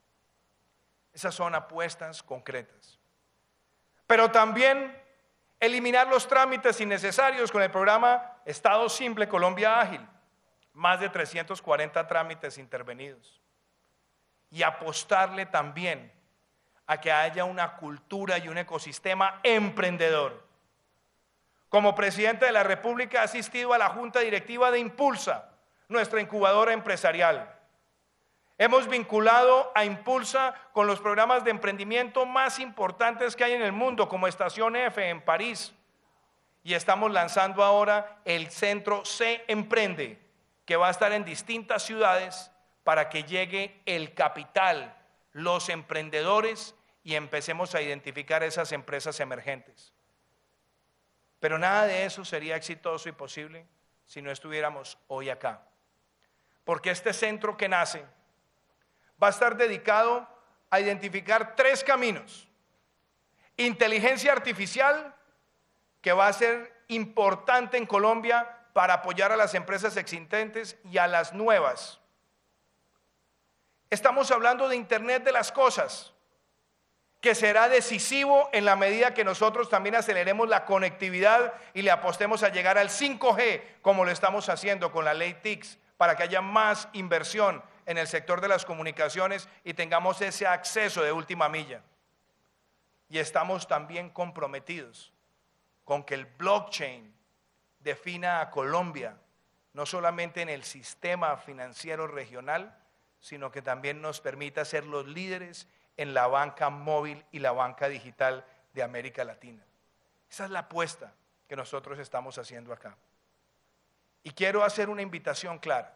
Esas 1.13 1.35
son 1.35 1.55
apuestas 1.55 2.24
concretas. 2.24 3.00
Pero 4.07 4.31
también 4.31 5.01
eliminar 5.59 6.07
los 6.07 6.27
trámites 6.27 6.79
innecesarios 6.79 7.51
con 7.51 7.62
el 7.62 7.71
programa 7.71 8.41
Estado 8.45 8.88
Simple 8.89 9.27
Colombia 9.27 9.79
Ágil. 9.79 10.05
Más 10.74 11.00
de 11.00 11.09
340 11.09 12.07
trámites 12.07 12.57
intervenidos. 12.57 13.41
Y 14.51 14.63
apostarle 14.63 15.45
también 15.45 16.12
a 16.88 17.00
que 17.00 17.12
haya 17.12 17.45
una 17.45 17.77
cultura 17.77 18.38
y 18.38 18.47
un 18.47 18.57
ecosistema 18.57 19.39
emprendedor. 19.43 20.45
Como 21.69 21.95
presidente 21.95 22.45
de 22.45 22.51
la 22.51 22.63
República 22.63 23.21
he 23.21 23.24
asistido 23.24 23.74
a 23.74 23.77
la 23.77 23.89
Junta 23.89 24.19
Directiva 24.19 24.69
de 24.69 24.79
Impulsa, 24.79 25.54
nuestra 25.88 26.22
incubadora 26.22 26.74
empresarial. 26.74 27.51
Hemos 28.58 28.88
vinculado 28.88 29.72
a 29.75 29.84
Impulsa 29.84 30.56
con 30.72 30.88
los 30.88 31.01
programas 31.01 31.44
de 31.44 31.51
emprendimiento 31.51 32.25
más 32.25 32.60
importantes 32.60 33.36
que 33.36 33.44
hay 33.44 33.54
en 33.54 33.62
el 33.62 33.74
mundo, 33.74 34.08
como 34.08 34.27
Estación 34.27 34.77
F 34.77 35.10
en 35.10 35.22
París. 35.22 35.74
Y 36.63 36.74
estamos 36.74 37.12
lanzando 37.12 37.63
ahora 37.63 38.22
el 38.24 38.50
centro 38.50 39.04
C 39.04 39.44
Emprende, 39.48 40.20
que 40.65 40.77
va 40.77 40.88
a 40.88 40.92
estar 40.92 41.12
en 41.12 41.25
distintas 41.25 41.84
ciudades 41.84 42.50
para 42.86 43.10
que 43.10 43.24
llegue 43.24 43.82
el 43.86 44.13
capital, 44.13 44.96
los 45.34 45.70
emprendedores 45.70 46.75
y 47.04 47.15
empecemos 47.15 47.75
a 47.75 47.82
identificar 47.82 48.42
esas 48.42 48.72
empresas 48.72 49.20
emergentes. 49.20 49.94
Pero 51.39 51.60
nada 51.60 51.86
de 51.86 52.06
eso 52.06 52.24
sería 52.24 52.56
exitoso 52.56 53.10
y 53.10 53.12
posible 53.12 53.68
si 54.06 54.22
no 54.22 54.32
estuviéramos 54.32 54.98
hoy 55.08 55.30
acá. 55.30 55.62
Porque 56.65 56.89
este 56.89 57.13
centro 57.13 57.55
que 57.55 57.69
nace 57.69 58.05
va 59.22 59.27
a 59.27 59.29
estar 59.29 59.55
dedicado 59.55 60.27
a 60.69 60.81
identificar 60.81 61.55
tres 61.55 61.84
caminos. 61.84 62.48
Inteligencia 63.55 64.34
artificial, 64.34 65.15
que 66.01 66.12
va 66.12 66.27
a 66.27 66.34
ser 66.34 66.84
importante 66.89 67.77
en 67.77 67.86
Colombia 67.86 68.60
para 68.74 68.95
apoyar 68.95 69.31
a 69.31 69.38
las 69.38 69.53
empresas 69.53 69.95
existentes 69.95 70.77
y 70.84 70.98
a 70.98 71.07
las 71.07 71.34
nuevas. 71.34 72.01
Estamos 73.89 74.29
hablando 74.31 74.67
de 74.67 74.75
Internet 74.75 75.24
de 75.24 75.31
las 75.31 75.51
Cosas, 75.51 76.13
que 77.22 77.34
será 77.34 77.69
decisivo 77.69 78.50
en 78.51 78.65
la 78.65 78.75
medida 78.75 79.13
que 79.13 79.24
nosotros 79.24 79.69
también 79.69 79.95
aceleremos 79.95 80.50
la 80.50 80.65
conectividad 80.65 81.53
y 81.74 81.81
le 81.84 81.91
apostemos 81.91 82.43
a 82.43 82.50
llegar 82.50 82.77
al 82.77 82.89
5G, 82.89 83.62
como 83.81 84.03
lo 84.03 84.12
estamos 84.12 84.50
haciendo 84.50 84.91
con 84.91 85.05
la 85.05 85.13
ley 85.13 85.36
TICS, 85.36 85.79
para 85.98 86.16
que 86.16 86.24
haya 86.24 86.42
más 86.42 86.88
inversión 86.94 87.64
en 87.86 87.98
el 87.98 88.08
sector 88.08 88.42
de 88.42 88.48
las 88.48 88.66
comunicaciones 88.66 89.48
y 89.64 89.74
tengamos 89.74 90.22
ese 90.22 90.48
acceso 90.48 91.02
de 91.04 91.12
última 91.12 91.50
milla. 91.50 91.82
Y 93.10 93.20
estamos 93.20 93.68
también 93.68 94.10
comprometidos 94.10 95.14
con 95.84 96.04
que 96.04 96.16
el 96.16 96.25
blockchain 96.25 97.14
defina 97.80 98.42
a 98.42 98.50
Colombia 98.50 99.18
no 99.74 99.86
solamente 99.86 100.42
en 100.42 100.48
el 100.48 100.64
sistema 100.64 101.36
financiero 101.36 102.08
regional, 102.08 102.78
sino 103.20 103.52
que 103.52 103.62
también 103.62 104.02
nos 104.02 104.22
permita 104.22 104.64
ser 104.64 104.86
los 104.86 105.06
líderes 105.06 105.68
en 105.98 106.14
la 106.14 106.28
banca 106.28 106.70
móvil 106.70 107.25
y 107.32 107.40
la 107.40 107.52
banca 107.52 107.90
digital 107.90 108.46
de 108.74 108.84
América 108.84 109.25
Latina. 109.25 109.62
Esa 110.30 110.46
es 110.46 110.52
la 110.52 110.60
apuesta 110.60 111.14
que 111.50 111.58
nosotros 111.58 112.00
estamos 112.00 112.38
haciendo 112.38 112.72
acá. 112.72 112.96
Y 114.25 114.32
quiero 114.32 114.63
hacer 114.63 114.89
una 114.89 115.03
invitación 115.03 115.60
clara. 115.60 115.96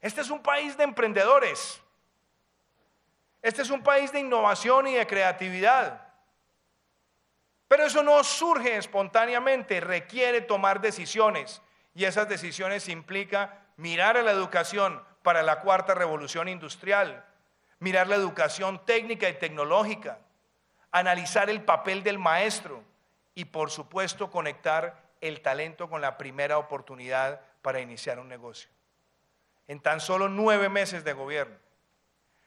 Este 0.00 0.22
es 0.22 0.30
un 0.30 0.42
país 0.42 0.78
de 0.78 0.84
emprendedores. 0.84 1.82
Este 3.42 3.60
es 3.60 3.68
un 3.68 3.82
país 3.82 4.10
de 4.12 4.20
innovación 4.20 4.86
y 4.86 4.94
de 4.94 5.06
creatividad. 5.06 6.08
Pero 7.68 7.84
eso 7.84 8.02
no 8.02 8.24
surge 8.24 8.78
espontáneamente, 8.78 9.78
requiere 9.78 10.40
tomar 10.40 10.80
decisiones. 10.80 11.60
Y 11.94 12.06
esas 12.06 12.30
decisiones 12.30 12.88
implica 12.88 13.66
mirar 13.76 14.16
a 14.16 14.22
la 14.22 14.30
educación 14.30 15.04
para 15.22 15.42
la 15.42 15.60
cuarta 15.60 15.94
revolución 15.94 16.48
industrial, 16.48 17.26
mirar 17.78 18.06
la 18.06 18.14
educación 18.14 18.82
técnica 18.86 19.28
y 19.28 19.34
tecnológica, 19.34 20.18
analizar 20.92 21.50
el 21.50 21.62
papel 21.62 22.02
del 22.02 22.18
maestro 22.18 22.82
y 23.34 23.44
por 23.44 23.70
supuesto 23.70 24.30
conectar 24.30 25.05
el 25.20 25.40
talento 25.40 25.88
con 25.88 26.00
la 26.00 26.18
primera 26.18 26.58
oportunidad 26.58 27.40
para 27.62 27.80
iniciar 27.80 28.18
un 28.18 28.28
negocio 28.28 28.70
en 29.68 29.80
tan 29.80 30.00
solo 30.00 30.28
nueve 30.28 30.68
meses 30.68 31.04
de 31.04 31.12
gobierno. 31.12 31.56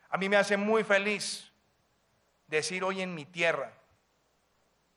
A 0.09 0.17
mí 0.17 0.29
me 0.29 0.37
hace 0.37 0.57
muy 0.57 0.83
feliz 0.83 1.51
decir 2.47 2.83
hoy 2.83 3.01
en 3.01 3.13
mi 3.13 3.25
tierra 3.25 3.73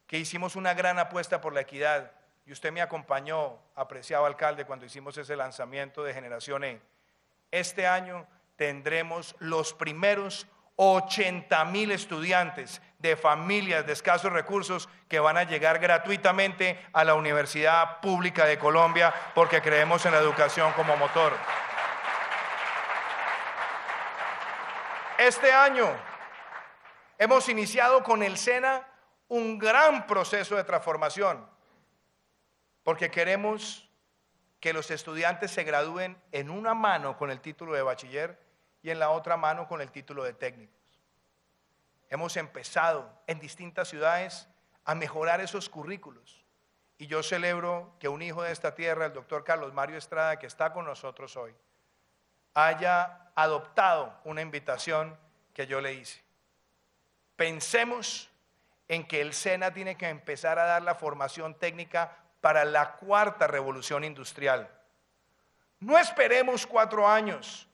que 0.07 0.19
hicimos 0.19 0.57
una 0.57 0.75
gran 0.75 0.99
apuesta 0.99 1.41
por 1.41 1.53
la 1.53 1.63
equidad 1.63 2.13
y 2.47 2.53
usted 2.53 2.73
me 2.73 2.83
acompañó, 2.83 3.59
apreciado 3.75 4.27
alcalde, 4.27 4.65
cuando 4.65 4.87
hicimos 4.87 5.17
ese 5.17 5.37
lanzamiento 5.37 6.03
de 6.03 6.15
Generación 6.15 6.65
E. 6.65 6.81
Este 7.51 7.87
año 7.87 8.27
tendremos 8.57 9.37
los 9.39 9.75
primeros 9.75 10.47
80 10.77 11.65
mil 11.67 11.93
estudiantes 11.93 12.81
de 13.03 13.17
familias 13.17 13.85
de 13.85 13.93
escasos 13.93 14.33
recursos 14.33 14.89
que 15.09 15.19
van 15.19 15.37
a 15.37 15.43
llegar 15.43 15.81
gratuitamente 15.81 16.81
a 16.93 17.03
la 17.03 17.15
Universidad 17.15 18.01
Pública 18.01 18.47
de 18.47 18.59
Colombia 18.59 19.13
porque 19.35 19.61
creemos 19.61 20.07
en 20.07 20.13
la 20.13 20.19
educación 20.19 20.73
como 20.75 20.97
motor. 20.97 21.33
Este 25.19 25.53
año 25.53 25.89
hemos 27.19 27.49
iniciado 27.49 28.05
con 28.05 28.23
el 28.23 28.39
SENA 28.39 28.87
un 29.29 29.59
gran 29.59 30.07
proceso 30.07 30.57
de 30.57 30.65
transformación, 30.65 31.49
porque 32.85 33.11
queremos 33.11 33.89
que 34.61 34.73
los 34.73 34.91
estudiantes 34.93 35.51
se 35.51 35.65
gradúen 35.65 36.21
en 36.31 36.51
una 36.51 36.75
mano 36.75 37.17
con 37.17 37.31
el 37.31 37.41
título 37.41 37.73
de 37.73 37.83
bachiller 37.83 38.39
y 38.83 38.91
en 38.91 39.01
la 39.01 39.11
otra 39.11 39.37
mano 39.37 39.67
con 39.67 39.81
el 39.81 39.91
título 39.91 40.23
de 40.23 40.35
técnicos. 40.35 40.82
Hemos 42.13 42.37
empezado 42.37 43.11
en 43.27 43.41
distintas 43.41 43.89
ciudades 43.89 44.47
a 44.85 44.95
mejorar 44.95 45.41
esos 45.41 45.71
currículos. 45.71 46.45
Y 46.99 47.07
yo 47.07 47.23
celebro 47.23 47.97
que 47.99 48.07
un 48.07 48.21
hijo 48.21 48.43
de 48.43 48.53
esta 48.53 48.75
tierra, 48.75 49.07
el 49.07 49.15
doctor 49.15 49.45
Carlos 49.45 49.73
Mario 49.73 49.97
Estrada, 49.97 50.39
que 50.39 50.47
está 50.47 50.75
con 50.75 50.85
nosotros 50.85 51.39
hoy, 51.39 51.55
haya 52.53 53.31
adoptado 53.35 54.21
una 54.25 54.43
invitación 54.43 55.19
que 55.55 55.67
yo 55.67 55.81
le 55.81 55.95
hice. 55.95 56.23
Pensemos 57.35 58.29
en 58.89 59.09
que 59.09 59.23
el 59.23 59.33
SENA 59.33 59.73
tiene 59.73 59.97
que 59.97 60.11
empezar 60.11 60.59
a 60.59 60.67
dar 60.67 60.83
la 60.83 60.95
formación 60.95 61.55
técnica 61.59 62.19
para 62.43 62.67
la 62.67 62.93
cuarta 62.97 63.47
revolución 63.47 64.05
industrial. 64.05 64.69
No 65.81 65.97
esperemos 65.97 66.67
cuatro 66.67 67.09
años 67.09 67.67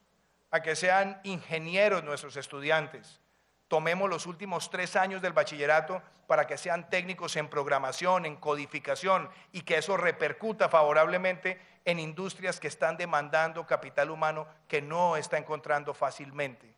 a 0.52 0.62
que 0.62 0.76
sean 0.76 1.20
ingenieros 1.24 2.04
nuestros 2.04 2.36
estudiantes. 2.36 3.20
Tomemos 3.68 4.08
los 4.08 4.26
últimos 4.26 4.70
tres 4.70 4.96
años 4.96 5.20
del 5.20 5.34
bachillerato 5.34 6.02
para 6.26 6.46
que 6.46 6.56
sean 6.56 6.88
técnicos 6.88 7.36
en 7.36 7.48
programación, 7.48 8.24
en 8.24 8.36
codificación 8.36 9.28
y 9.52 9.60
que 9.60 9.76
eso 9.76 9.96
repercuta 9.96 10.68
favorablemente 10.70 11.60
en 11.84 11.98
industrias 11.98 12.60
que 12.60 12.68
están 12.68 12.96
demandando 12.96 13.66
capital 13.66 14.10
humano 14.10 14.46
que 14.68 14.80
no 14.80 15.16
está 15.16 15.36
encontrando 15.36 15.92
fácilmente. 15.92 16.74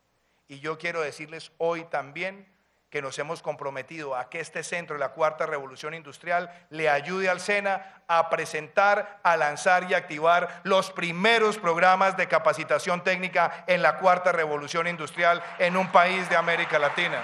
Y 0.49 0.59
yo 0.59 0.77
quiero 0.77 1.01
decirles 1.01 1.53
hoy 1.57 1.85
también 1.85 2.45
que 2.91 3.01
nos 3.01 3.17
hemos 3.17 3.41
comprometido 3.41 4.15
a 4.15 4.29
que 4.29 4.39
este 4.39 4.61
centro 4.61 4.95
de 4.95 4.99
la 4.99 5.13
cuarta 5.13 5.47
revolución 5.47 5.95
industrial 5.95 6.51
le 6.69 6.89
ayude 6.89 7.27
al 7.29 7.39
SENA 7.39 8.03
a 8.07 8.29
presentar, 8.29 9.19
a 9.23 9.35
lanzar 9.35 9.89
y 9.89 9.95
activar 9.95 10.61
los 10.63 10.91
primeros 10.91 11.57
programas 11.57 12.15
de 12.17 12.27
capacitación 12.27 13.03
técnica 13.03 13.63
en 13.65 13.81
la 13.81 13.97
cuarta 13.97 14.31
revolución 14.31 14.85
industrial 14.85 15.41
en 15.57 15.75
un 15.75 15.91
país 15.91 16.29
de 16.29 16.35
América 16.35 16.77
Latina. 16.77 17.23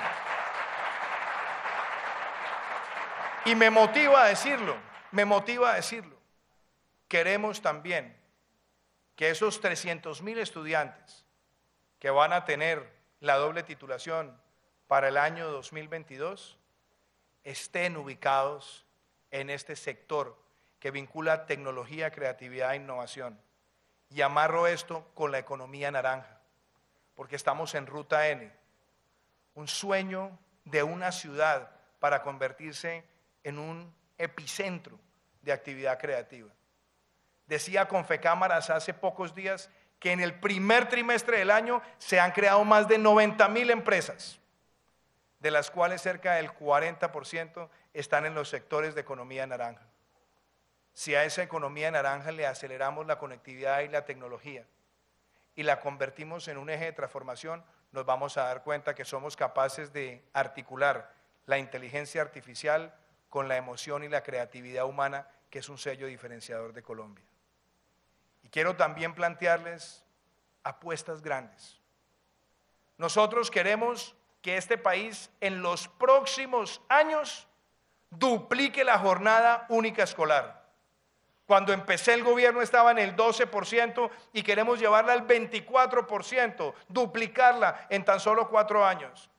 Y 3.45 3.53
me 3.53 3.69
motiva 3.69 4.23
a 4.23 4.27
decirlo, 4.29 4.75
me 5.11 5.25
motiva 5.25 5.73
a 5.73 5.75
decirlo 5.75 6.17
queremos 7.07 7.61
también 7.61 8.15
que 9.15 9.29
esos 9.29 9.61
300 9.61 10.21
mil 10.21 10.37
estudiantes 10.37 11.25
que 11.99 12.09
van 12.09 12.33
a 12.33 12.45
tener 12.45 12.93
la 13.19 13.35
doble 13.35 13.63
titulación 13.63 14.39
para 14.87 15.09
el 15.09 15.17
año 15.17 15.51
2022 15.51 16.57
estén 17.43 17.97
ubicados 17.97 18.85
en 19.31 19.49
este 19.49 19.75
sector 19.75 20.37
que 20.79 20.91
vincula 20.91 21.45
tecnología, 21.45 22.11
creatividad 22.11 22.73
e 22.73 22.77
innovación. 22.77 23.39
Y 24.09 24.21
amarro 24.21 24.67
esto 24.67 25.05
con 25.13 25.31
la 25.31 25.39
economía 25.39 25.91
naranja, 25.91 26.39
porque 27.15 27.35
estamos 27.35 27.75
en 27.75 27.87
Ruta 27.87 28.29
N, 28.29 28.51
un 29.55 29.67
sueño 29.67 30.37
de 30.63 30.83
una 30.83 31.11
ciudad 31.11 31.71
para 31.99 32.21
convertirse 32.21 33.03
en 33.43 33.59
un 33.59 33.93
epicentro 34.17 34.97
de 35.41 35.51
actividad 35.51 35.99
creativa. 35.99 36.49
Decía 37.47 37.87
Confecámaras 37.87 38.69
hace 38.69 38.93
pocos 38.93 39.33
días 39.33 39.69
que 39.99 40.11
en 40.11 40.19
el 40.19 40.39
primer 40.39 40.87
trimestre 40.89 41.39
del 41.39 41.51
año 41.51 41.81
se 41.97 42.19
han 42.19 42.31
creado 42.31 42.63
más 42.63 42.87
de 42.87 42.97
90 42.97 43.47
mil 43.49 43.69
empresas. 43.71 44.39
De 45.47 45.51
las 45.51 45.71
cuales 45.71 46.01
cerca 46.01 46.33
del 46.33 46.51
40% 46.51 47.69
están 47.93 48.25
en 48.25 48.35
los 48.35 48.49
sectores 48.49 48.95
de 48.95 48.99
economía 48.99 49.47
naranja. 49.47 49.87
Si 50.91 51.15
a 51.15 51.23
esa 51.23 51.41
economía 51.41 51.89
naranja 51.89 52.33
le 52.33 52.45
aceleramos 52.45 53.07
la 53.07 53.17
conectividad 53.17 53.79
y 53.79 53.87
la 53.87 54.03
tecnología 54.03 54.65
y 55.55 55.63
la 55.63 55.79
convertimos 55.79 56.49
en 56.49 56.57
un 56.57 56.69
eje 56.69 56.83
de 56.83 56.91
transformación, 56.91 57.63
nos 57.93 58.05
vamos 58.05 58.35
a 58.35 58.43
dar 58.43 58.61
cuenta 58.61 58.93
que 58.93 59.05
somos 59.05 59.37
capaces 59.37 59.93
de 59.93 60.21
articular 60.33 61.13
la 61.45 61.57
inteligencia 61.57 62.21
artificial 62.21 62.93
con 63.29 63.47
la 63.47 63.55
emoción 63.55 64.03
y 64.03 64.09
la 64.09 64.23
creatividad 64.23 64.83
humana, 64.83 65.29
que 65.49 65.59
es 65.59 65.69
un 65.69 65.77
sello 65.77 66.07
diferenciador 66.07 66.73
de 66.73 66.83
Colombia. 66.83 67.23
Y 68.43 68.49
quiero 68.49 68.75
también 68.75 69.15
plantearles 69.15 70.03
apuestas 70.63 71.21
grandes. 71.21 71.79
Nosotros 72.97 73.49
queremos 73.49 74.13
que 74.41 74.57
este 74.57 74.77
país 74.77 75.29
en 75.41 75.61
los 75.61 75.87
próximos 75.87 76.81
años 76.89 77.47
duplique 78.09 78.83
la 78.83 78.99
jornada 78.99 79.65
única 79.69 80.03
escolar. 80.03 80.65
Cuando 81.45 81.71
empecé 81.71 82.13
el 82.13 82.23
gobierno 82.23 82.61
estaba 82.61 82.91
en 82.91 82.99
el 82.99 83.15
12% 83.15 84.09
y 84.33 84.43
queremos 84.43 84.79
llevarla 84.79 85.13
al 85.13 85.25
24%, 85.25 86.73
duplicarla 86.89 87.87
en 87.89 88.03
tan 88.03 88.19
solo 88.19 88.49
cuatro 88.49 88.85
años. 88.85 89.29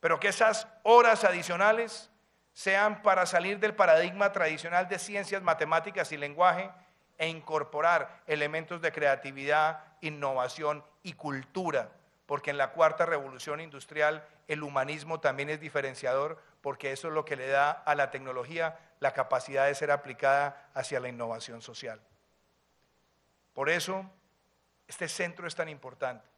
Pero 0.00 0.18
que 0.18 0.28
esas 0.28 0.66
horas 0.82 1.24
adicionales 1.24 2.10
sean 2.54 3.02
para 3.02 3.26
salir 3.26 3.58
del 3.58 3.74
paradigma 3.74 4.32
tradicional 4.32 4.88
de 4.88 4.98
ciencias, 4.98 5.42
matemáticas 5.42 6.10
y 6.10 6.16
lenguaje 6.16 6.70
e 7.18 7.28
incorporar 7.28 8.22
elementos 8.26 8.80
de 8.80 8.90
creatividad, 8.90 9.84
innovación 10.00 10.82
y 11.02 11.12
cultura, 11.12 11.90
porque 12.28 12.50
en 12.50 12.58
la 12.58 12.72
cuarta 12.72 13.06
revolución 13.06 13.58
industrial 13.58 14.22
el 14.48 14.62
humanismo 14.62 15.18
también 15.18 15.48
es 15.48 15.60
diferenciador, 15.60 16.38
porque 16.60 16.92
eso 16.92 17.08
es 17.08 17.14
lo 17.14 17.24
que 17.24 17.36
le 17.36 17.48
da 17.48 17.70
a 17.70 17.94
la 17.94 18.10
tecnología 18.10 18.78
la 19.00 19.14
capacidad 19.14 19.64
de 19.64 19.74
ser 19.74 19.90
aplicada 19.90 20.68
hacia 20.74 21.00
la 21.00 21.08
innovación 21.08 21.62
social. 21.62 21.98
Por 23.54 23.70
eso, 23.70 24.04
este 24.86 25.08
centro 25.08 25.46
es 25.46 25.54
tan 25.54 25.70
importante. 25.70 26.28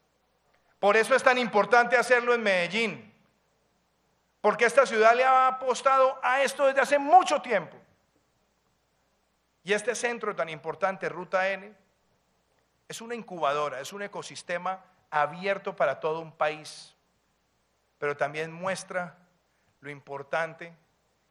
Por 0.79 0.97
eso 0.97 1.13
es 1.17 1.25
tan 1.25 1.39
importante 1.39 1.97
hacerlo 1.97 2.35
en 2.35 2.45
Medellín, 2.45 3.13
porque 4.41 4.67
esta 4.67 4.87
ciudad 4.87 5.17
le 5.17 5.25
ha 5.25 5.49
apostado 5.49 6.21
a 6.23 6.41
esto 6.45 6.67
desde 6.67 6.83
hace 6.83 6.99
mucho 7.01 7.43
tiempo. 7.43 7.77
Y 9.65 9.73
este 9.73 9.97
centro 9.97 10.37
tan 10.37 10.51
importante, 10.51 11.09
Ruta 11.09 11.49
N, 11.49 11.75
es 12.87 13.01
una 13.01 13.17
incubadora, 13.17 13.81
es 13.81 13.93
un 13.93 14.03
ecosistema 14.03 14.85
abierto 15.11 15.77
para 15.77 16.01
todo 16.01 16.21
un 16.21 16.33
país, 16.33 16.95
pero 17.99 18.17
también 18.17 18.53
muestra 18.53 19.17
lo 19.81 19.91
importante 19.91 20.75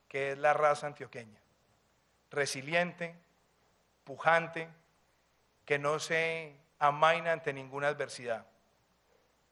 que 0.08 0.32
es 0.32 0.38
la 0.38 0.54
raza 0.54 0.88
antioqueña, 0.88 1.40
resiliente, 2.30 3.16
pujante, 4.04 4.68
que 5.66 5.80
no 5.80 6.00
se 6.00 6.56
amaina 6.80 7.32
ante 7.32 7.54
ninguna 7.54 7.90
adversidad. 7.90 8.46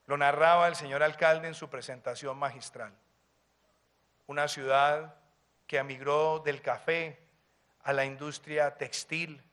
Lo 0.07 0.17
narraba 0.17 0.67
el 0.67 0.75
señor 0.75 1.03
alcalde 1.03 1.47
en 1.47 1.53
su 1.53 1.69
presentación 1.69 2.37
magistral. 2.37 2.93
Una 4.25 4.47
ciudad 4.47 5.15
que 5.67 5.77
emigró 5.77 6.39
del 6.39 6.61
café 6.61 7.19
a 7.83 7.93
la 7.93 8.05
industria 8.05 8.75
textil, 8.77 9.43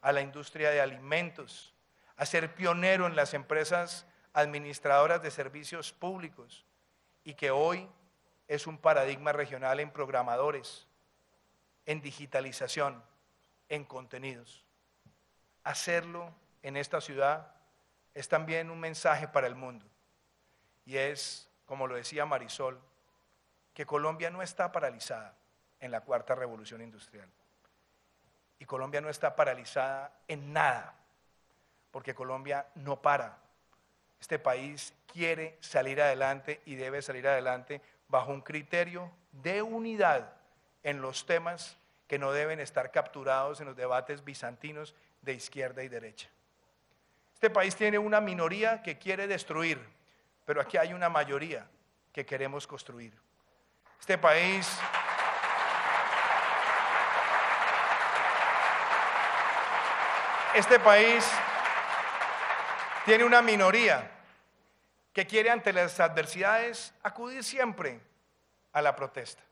a 0.00 0.12
la 0.12 0.20
industria 0.20 0.70
de 0.70 0.80
alimentos, 0.80 1.74
a 2.16 2.26
ser 2.26 2.54
pionero 2.54 3.06
en 3.06 3.16
las 3.16 3.34
empresas 3.34 4.06
administradoras 4.32 5.22
de 5.22 5.30
servicios 5.30 5.92
públicos 5.92 6.64
y 7.24 7.34
que 7.34 7.50
hoy 7.50 7.88
es 8.48 8.66
un 8.66 8.78
paradigma 8.78 9.32
regional 9.32 9.80
en 9.80 9.90
programadores, 9.90 10.86
en 11.86 12.00
digitalización, 12.00 13.02
en 13.68 13.84
contenidos. 13.84 14.64
Hacerlo 15.64 16.34
en 16.62 16.76
esta 16.76 17.00
ciudad 17.00 17.54
es 18.14 18.28
también 18.28 18.70
un 18.70 18.80
mensaje 18.80 19.28
para 19.28 19.46
el 19.46 19.54
mundo 19.54 19.86
y 20.84 20.96
es, 20.96 21.48
como 21.66 21.86
lo 21.86 21.94
decía 21.94 22.26
Marisol, 22.26 22.80
que 23.72 23.86
Colombia 23.86 24.30
no 24.30 24.42
está 24.42 24.72
paralizada 24.72 25.34
en 25.80 25.90
la 25.90 26.02
cuarta 26.02 26.34
revolución 26.34 26.82
industrial. 26.82 27.28
Y 28.58 28.64
Colombia 28.64 29.00
no 29.00 29.08
está 29.08 29.34
paralizada 29.34 30.14
en 30.28 30.52
nada, 30.52 30.94
porque 31.90 32.14
Colombia 32.14 32.66
no 32.76 33.00
para. 33.00 33.38
Este 34.22 34.38
país 34.38 34.94
quiere 35.12 35.58
salir 35.58 36.00
adelante 36.00 36.60
y 36.64 36.76
debe 36.76 37.02
salir 37.02 37.26
adelante 37.26 37.80
bajo 38.06 38.30
un 38.30 38.40
criterio 38.40 39.10
de 39.32 39.62
unidad 39.62 40.32
en 40.84 41.02
los 41.02 41.26
temas 41.26 41.76
que 42.06 42.20
no 42.20 42.30
deben 42.30 42.60
estar 42.60 42.92
capturados 42.92 43.60
en 43.60 43.66
los 43.66 43.76
debates 43.76 44.22
bizantinos 44.22 44.94
de 45.22 45.32
izquierda 45.32 45.82
y 45.82 45.88
derecha. 45.88 46.28
Este 47.34 47.50
país 47.50 47.74
tiene 47.74 47.98
una 47.98 48.20
minoría 48.20 48.80
que 48.80 48.96
quiere 48.96 49.26
destruir, 49.26 49.80
pero 50.44 50.60
aquí 50.60 50.76
hay 50.76 50.92
una 50.92 51.08
mayoría 51.08 51.66
que 52.12 52.24
queremos 52.24 52.64
construir. 52.64 53.12
Este 53.98 54.18
país 54.18 54.68
Este 60.54 60.78
país 60.78 61.26
tiene 63.04 63.24
una 63.24 63.42
minoría 63.42 64.10
que 65.12 65.26
quiere 65.26 65.50
ante 65.50 65.72
las 65.72 65.98
adversidades 66.00 66.94
acudir 67.02 67.44
siempre 67.44 68.00
a 68.72 68.80
la 68.80 68.96
protesta, 68.96 69.42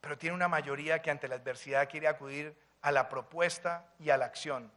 pero 0.00 0.18
tiene 0.18 0.34
una 0.34 0.48
mayoría 0.48 1.00
que 1.00 1.10
ante 1.10 1.28
la 1.28 1.36
adversidad 1.36 1.88
quiere 1.88 2.08
acudir 2.08 2.54
a 2.82 2.92
la 2.92 3.08
propuesta 3.08 3.86
y 3.98 4.10
a 4.10 4.18
la 4.18 4.26
acción. 4.26 4.70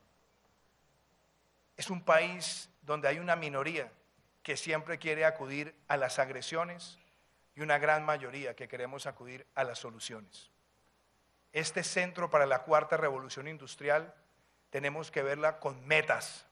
Es 1.75 1.89
un 1.89 2.01
país 2.01 2.69
donde 2.81 3.07
hay 3.07 3.19
una 3.19 3.35
minoría 3.35 3.91
que 4.43 4.55
siempre 4.55 4.97
quiere 4.97 5.25
acudir 5.25 5.75
a 5.87 5.97
las 5.97 6.19
agresiones 6.19 6.97
y 7.55 7.61
una 7.61 7.77
gran 7.77 8.05
mayoría 8.05 8.55
que 8.55 8.67
queremos 8.67 9.05
acudir 9.05 9.45
a 9.55 9.63
las 9.63 9.79
soluciones. 9.79 10.49
Este 11.51 11.83
centro 11.83 12.29
para 12.29 12.45
la 12.45 12.59
cuarta 12.59 12.95
revolución 12.95 13.47
industrial 13.47 14.13
tenemos 14.69 15.11
que 15.11 15.23
verla 15.23 15.59
con 15.59 15.85
metas. 15.85 16.45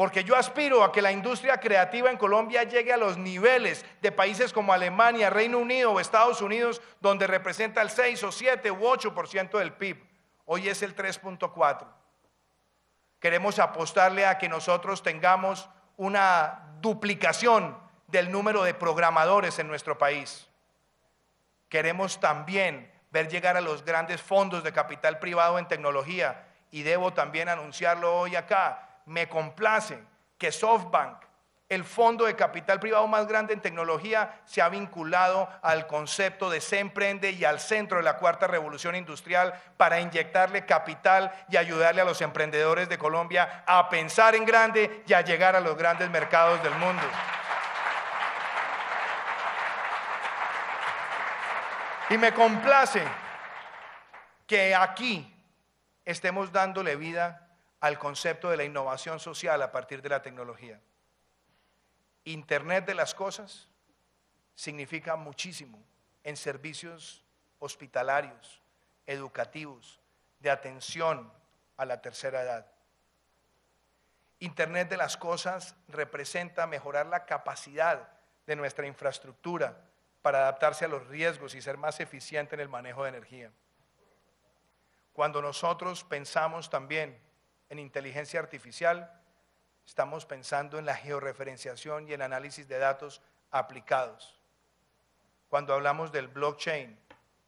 Porque 0.00 0.24
yo 0.24 0.34
aspiro 0.34 0.82
a 0.82 0.92
que 0.92 1.02
la 1.02 1.12
industria 1.12 1.58
creativa 1.58 2.10
en 2.10 2.16
Colombia 2.16 2.62
llegue 2.62 2.90
a 2.90 2.96
los 2.96 3.18
niveles 3.18 3.84
de 4.00 4.10
países 4.10 4.50
como 4.50 4.72
Alemania, 4.72 5.28
Reino 5.28 5.58
Unido 5.58 5.92
o 5.92 6.00
Estados 6.00 6.40
Unidos, 6.40 6.80
donde 7.02 7.26
representa 7.26 7.82
el 7.82 7.90
6 7.90 8.24
o 8.24 8.32
7 8.32 8.70
u 8.70 8.78
8% 8.78 9.58
del 9.58 9.74
PIB. 9.74 10.02
Hoy 10.46 10.70
es 10.70 10.80
el 10.80 10.96
3.4. 10.96 11.86
Queremos 13.20 13.58
apostarle 13.58 14.24
a 14.24 14.38
que 14.38 14.48
nosotros 14.48 15.02
tengamos 15.02 15.68
una 15.98 16.78
duplicación 16.80 17.76
del 18.06 18.32
número 18.32 18.62
de 18.62 18.72
programadores 18.72 19.58
en 19.58 19.68
nuestro 19.68 19.98
país. 19.98 20.48
Queremos 21.68 22.20
también 22.20 22.90
ver 23.10 23.28
llegar 23.28 23.58
a 23.58 23.60
los 23.60 23.84
grandes 23.84 24.22
fondos 24.22 24.64
de 24.64 24.72
capital 24.72 25.18
privado 25.18 25.58
en 25.58 25.68
tecnología 25.68 26.46
y 26.70 26.84
debo 26.84 27.12
también 27.12 27.50
anunciarlo 27.50 28.16
hoy 28.16 28.34
acá, 28.34 28.86
me 29.06 29.28
complace 29.28 29.98
que 30.38 30.52
SoftBank, 30.52 31.16
el 31.68 31.84
fondo 31.84 32.24
de 32.24 32.34
capital 32.34 32.80
privado 32.80 33.06
más 33.06 33.28
grande 33.28 33.54
en 33.54 33.60
tecnología, 33.60 34.40
se 34.44 34.60
ha 34.60 34.68
vinculado 34.68 35.48
al 35.62 35.86
concepto 35.86 36.50
de 36.50 36.60
Se 36.60 36.80
Emprende 36.80 37.30
y 37.30 37.44
al 37.44 37.60
centro 37.60 37.98
de 37.98 38.02
la 38.02 38.16
cuarta 38.16 38.48
revolución 38.48 38.96
industrial 38.96 39.54
para 39.76 40.00
inyectarle 40.00 40.66
capital 40.66 41.32
y 41.48 41.56
ayudarle 41.56 42.00
a 42.00 42.04
los 42.04 42.20
emprendedores 42.22 42.88
de 42.88 42.98
Colombia 42.98 43.62
a 43.66 43.88
pensar 43.88 44.34
en 44.34 44.44
grande 44.44 45.04
y 45.06 45.12
a 45.12 45.20
llegar 45.20 45.54
a 45.54 45.60
los 45.60 45.76
grandes 45.76 46.10
mercados 46.10 46.60
del 46.62 46.74
mundo. 46.74 47.04
Y 52.10 52.18
me 52.18 52.34
complace 52.34 53.04
que 54.48 54.74
aquí 54.74 55.32
estemos 56.04 56.50
dándole 56.50 56.96
vida 56.96 57.49
al 57.80 57.98
concepto 57.98 58.50
de 58.50 58.56
la 58.56 58.64
innovación 58.64 59.18
social 59.18 59.60
a 59.62 59.72
partir 59.72 60.02
de 60.02 60.10
la 60.10 60.22
tecnología. 60.22 60.80
Internet 62.24 62.84
de 62.86 62.94
las 62.94 63.14
cosas 63.14 63.68
significa 64.54 65.16
muchísimo 65.16 65.82
en 66.22 66.36
servicios 66.36 67.24
hospitalarios, 67.58 68.60
educativos, 69.06 70.00
de 70.38 70.50
atención 70.50 71.32
a 71.76 71.84
la 71.86 72.00
tercera 72.00 72.42
edad. 72.42 72.66
Internet 74.38 74.88
de 74.88 74.96
las 74.96 75.16
cosas 75.16 75.74
representa 75.88 76.66
mejorar 76.66 77.06
la 77.06 77.24
capacidad 77.26 78.08
de 78.46 78.56
nuestra 78.56 78.86
infraestructura 78.86 79.84
para 80.22 80.40
adaptarse 80.40 80.84
a 80.84 80.88
los 80.88 81.06
riesgos 81.08 81.54
y 81.54 81.62
ser 81.62 81.76
más 81.76 82.00
eficiente 82.00 82.54
en 82.54 82.60
el 82.60 82.68
manejo 82.68 83.04
de 83.04 83.10
energía. 83.10 83.52
Cuando 85.12 85.42
nosotros 85.42 86.04
pensamos 86.04 86.70
también 86.70 87.18
en 87.70 87.78
inteligencia 87.78 88.40
artificial, 88.40 89.18
estamos 89.86 90.26
pensando 90.26 90.78
en 90.78 90.84
la 90.84 90.94
georreferenciación 90.94 92.08
y 92.08 92.12
el 92.12 92.22
análisis 92.22 92.68
de 92.68 92.78
datos 92.78 93.22
aplicados. 93.50 94.38
Cuando 95.48 95.72
hablamos 95.72 96.12
del 96.12 96.28
blockchain, 96.28 96.98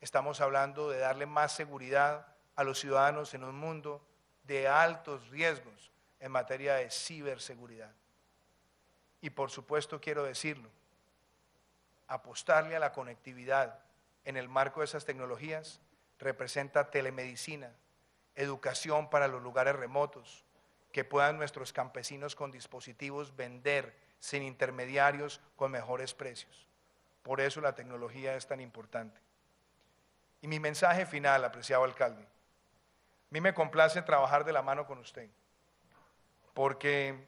estamos 0.00 0.40
hablando 0.40 0.88
de 0.88 0.98
darle 0.98 1.26
más 1.26 1.52
seguridad 1.52 2.26
a 2.56 2.64
los 2.64 2.80
ciudadanos 2.80 3.34
en 3.34 3.44
un 3.44 3.56
mundo 3.56 4.04
de 4.44 4.68
altos 4.68 5.28
riesgos 5.28 5.90
en 6.20 6.32
materia 6.32 6.74
de 6.74 6.90
ciberseguridad. 6.90 7.92
Y 9.20 9.30
por 9.30 9.50
supuesto 9.50 10.00
quiero 10.00 10.24
decirlo, 10.24 10.68
apostarle 12.08 12.76
a 12.76 12.80
la 12.80 12.92
conectividad 12.92 13.80
en 14.24 14.36
el 14.36 14.48
marco 14.48 14.80
de 14.80 14.86
esas 14.86 15.04
tecnologías 15.04 15.80
representa 16.18 16.90
telemedicina, 16.90 17.72
educación 18.34 19.10
para 19.10 19.28
los 19.28 19.42
lugares 19.42 19.76
remotos, 19.76 20.44
que 20.92 21.04
puedan 21.04 21.38
nuestros 21.38 21.72
campesinos 21.72 22.36
con 22.36 22.50
dispositivos 22.50 23.34
vender 23.34 23.96
sin 24.18 24.42
intermediarios 24.42 25.40
con 25.56 25.70
mejores 25.70 26.14
precios. 26.14 26.68
Por 27.22 27.40
eso 27.40 27.60
la 27.60 27.74
tecnología 27.74 28.36
es 28.36 28.46
tan 28.46 28.60
importante. 28.60 29.20
Y 30.40 30.48
mi 30.48 30.60
mensaje 30.60 31.06
final, 31.06 31.44
apreciado 31.44 31.84
alcalde, 31.84 32.22
a 32.22 32.26
mí 33.30 33.40
me 33.40 33.54
complace 33.54 34.02
trabajar 34.02 34.44
de 34.44 34.52
la 34.52 34.60
mano 34.60 34.86
con 34.86 34.98
usted, 34.98 35.30
porque 36.52 37.26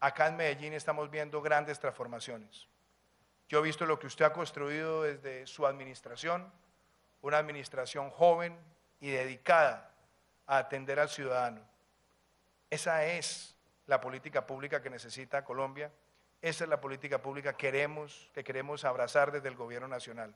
acá 0.00 0.26
en 0.26 0.36
Medellín 0.36 0.74
estamos 0.74 1.10
viendo 1.10 1.40
grandes 1.40 1.78
transformaciones. 1.78 2.68
Yo 3.48 3.60
he 3.60 3.62
visto 3.62 3.86
lo 3.86 3.98
que 3.98 4.06
usted 4.06 4.26
ha 4.26 4.32
construido 4.32 5.04
desde 5.04 5.46
su 5.46 5.66
administración, 5.66 6.52
una 7.22 7.38
administración 7.38 8.10
joven 8.10 8.58
y 9.00 9.10
dedicada 9.10 9.90
a 10.48 10.58
atender 10.58 10.98
al 10.98 11.08
ciudadano. 11.08 11.60
Esa 12.70 13.04
es 13.04 13.54
la 13.86 14.00
política 14.00 14.46
pública 14.46 14.82
que 14.82 14.90
necesita 14.90 15.44
Colombia. 15.44 15.92
Esa 16.42 16.64
es 16.64 16.70
la 16.70 16.80
política 16.80 17.22
pública 17.22 17.52
que 17.52 17.68
queremos, 17.68 18.30
que 18.34 18.42
queremos 18.42 18.84
abrazar 18.84 19.30
desde 19.30 19.48
el 19.48 19.56
gobierno 19.56 19.88
nacional. 19.88 20.34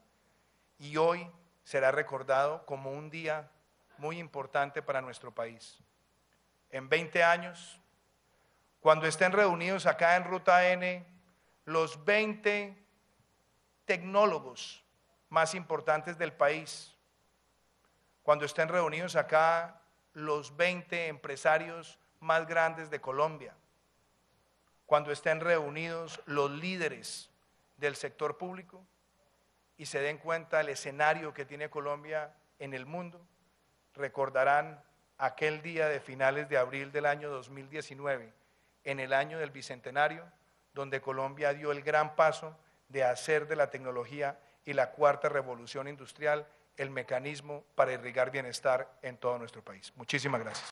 Y 0.79 0.97
hoy 0.97 1.29
será 1.65 1.91
recordado 1.91 2.65
como 2.67 2.93
un 2.93 3.11
día 3.11 3.51
muy 3.99 4.19
importante 4.19 4.83
para 4.83 5.01
nuestro 5.01 5.33
país. 5.33 5.79
En 6.71 6.89
20 6.89 7.23
años, 7.23 7.81
cuando 8.81 9.07
estén 9.07 9.33
reunidos 9.33 9.87
acá 9.87 10.17
en 10.17 10.25
Ruta 10.25 10.69
N 10.69 11.07
los 11.65 12.05
20 12.05 12.77
tecnólogos 13.85 14.85
más 15.29 15.55
importantes 15.55 16.19
del 16.19 16.33
país, 16.33 16.97
cuando 18.23 18.45
estén 18.45 18.69
reunidos 18.69 19.17
acá 19.17 19.82
los 20.15 20.57
20 20.57 21.09
empresarios 21.09 21.99
más 22.21 22.47
grandes 22.47 22.91
de 22.91 23.01
Colombia, 23.01 23.55
cuando 24.87 25.11
estén 25.11 25.41
reunidos 25.41 26.21
los 26.27 26.51
líderes 26.51 27.31
del 27.77 27.97
sector 27.97 28.37
público 28.37 28.85
y 29.77 29.87
se 29.87 30.01
den 30.01 30.19
cuenta 30.19 30.59
del 30.59 30.69
escenario 30.69 31.33
que 31.33 31.45
tiene 31.45 31.71
Colombia 31.71 32.35
en 32.59 32.75
el 32.75 32.87
mundo, 32.87 33.21
recordarán 33.95 34.83
aquel 35.19 35.63
día 35.63 35.89
de 35.89 36.01
finales 36.01 36.49
de 36.49 36.59
abril 36.59 36.93
del 36.93 37.07
año 37.07 37.31
2019, 37.31 38.33
en 38.85 39.01
el 39.01 39.13
año 39.13 39.39
del 39.39 39.51
Bicentenario, 39.51 40.25
donde 40.75 41.01
Colombia 41.01 41.53
dio 41.55 41.73
el 41.73 41.83
gran 41.83 42.17
paso 42.17 42.57
de 42.89 43.05
hacer 43.05 43.47
de 43.47 43.57
la 43.57 43.71
tecnología 43.71 44.39
y 44.65 44.73
la 44.75 44.91
cuarta 44.91 45.29
revolución 45.29 45.89
industrial 45.89 46.47
el 46.77 46.91
mecanismo 46.91 47.65
para 47.75 47.93
irrigar 47.93 48.31
bienestar 48.31 48.99
en 49.03 49.17
todo 49.17 49.39
nuestro 49.39 49.63
país. 49.63 49.93
Muchísimas 49.97 50.41
gracias. 50.41 50.61